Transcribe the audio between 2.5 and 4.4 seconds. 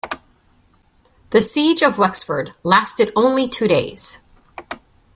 lasted only two days.